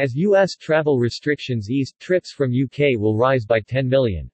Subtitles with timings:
[0.00, 0.56] As U.S.
[0.56, 4.30] travel restrictions ease, trips from UK will rise by 10 million.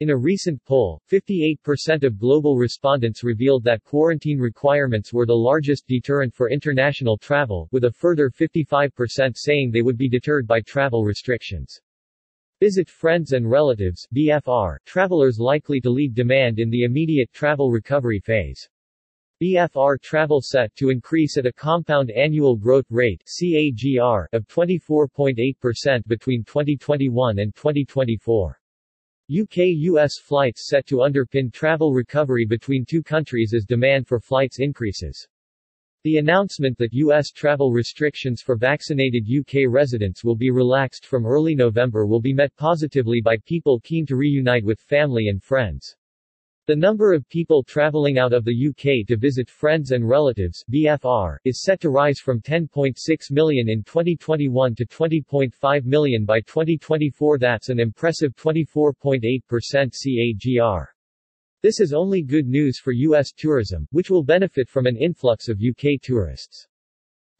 [0.00, 5.86] In a recent poll, 58% of global respondents revealed that quarantine requirements were the largest
[5.86, 11.06] deterrent for international travel, with a further 55% saying they would be deterred by travel
[11.06, 11.80] restrictions.
[12.60, 18.20] Visit friends and relatives VFR, travelers likely to lead demand in the immediate travel recovery
[18.20, 18.68] phase.
[19.42, 26.44] VFR travel set to increase at a compound annual growth rate CAGR of 24.8% between
[26.44, 28.60] 2021 and 2024.
[29.40, 35.26] UK-US flights set to underpin travel recovery between two countries as demand for flights increases.
[36.04, 37.32] The announcement that U.S.
[37.32, 42.54] travel restrictions for vaccinated UK residents will be relaxed from early November will be met
[42.54, 45.96] positively by people keen to reunite with family and friends.
[46.68, 51.38] The number of people traveling out of the UK to visit friends and relatives VFR,
[51.44, 52.94] is set to rise from 10.6
[53.32, 60.86] million in 2021 to 20.5 million by 2024 that's an impressive 24.8% CAGR.
[61.62, 63.32] This is only good news for U.S.
[63.32, 66.68] tourism, which will benefit from an influx of UK tourists.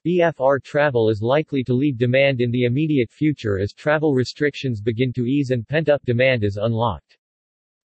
[0.05, 5.13] VFR travel is likely to lead demand in the immediate future as travel restrictions begin
[5.13, 7.19] to ease and pent-up demand is unlocked.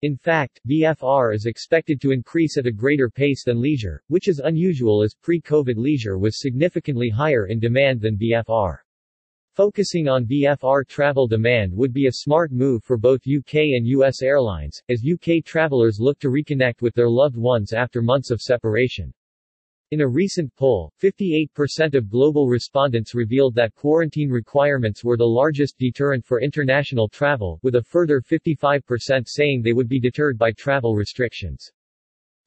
[0.07, 4.39] In fact, VFR is expected to increase at a greater pace than leisure, which is
[4.39, 8.77] unusual as pre-COVID leisure was significantly higher in demand than VFR.
[9.53, 14.21] Focusing on VFR travel demand would be a smart move for both UK and US
[14.21, 19.13] airlines, as UK travelers look to reconnect with their loved ones after months of separation.
[19.91, 25.77] In a recent poll, 58% of global respondents revealed that quarantine requirements were the largest
[25.77, 30.93] deterrent for international travel, with a further 55% saying they would be deterred by travel
[30.93, 31.71] restrictions.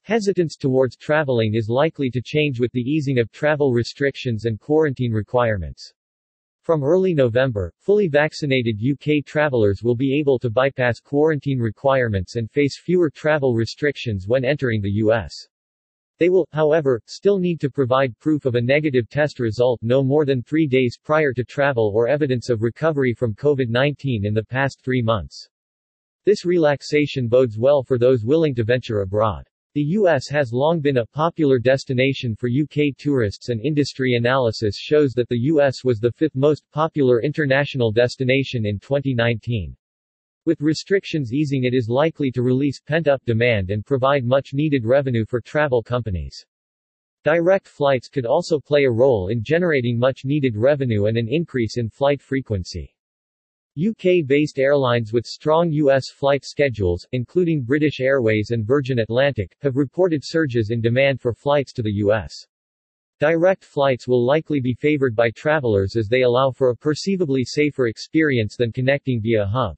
[0.03, 5.11] Hesitance towards traveling is likely to change with the easing of travel restrictions and quarantine
[5.11, 5.95] requirements.
[6.61, 12.51] From early November, fully vaccinated UK travelers will be able to bypass quarantine requirements and
[12.51, 15.47] face fewer travel restrictions when entering the US.
[16.21, 20.23] They will, however, still need to provide proof of a negative test result no more
[20.23, 24.83] than three days prior to travel or evidence of recovery from COVID-19 in the past
[24.83, 25.49] three months.
[26.23, 29.47] This relaxation bodes well for those willing to venture abroad.
[29.73, 30.27] The U.S.
[30.27, 35.39] has long been a popular destination for UK tourists and industry analysis shows that the
[35.45, 35.83] U.S.
[35.83, 39.75] was the fifth most popular international destination in 2019.
[40.43, 45.39] With restrictions easing it is likely to release pent-up demand and provide much-needed revenue for
[45.39, 46.43] travel companies.
[47.23, 51.89] Direct flights could also play a role in generating much-needed revenue and an increase in
[51.89, 52.95] flight frequency.
[53.77, 56.09] UK-based airlines with strong U.S.
[56.09, 61.71] flight schedules, including British Airways and Virgin Atlantic, have reported surges in demand for flights
[61.73, 62.33] to the U.S.
[63.19, 67.85] Direct flights will likely be favored by travelers as they allow for a perceivably safer
[67.85, 69.77] experience than connecting via hub.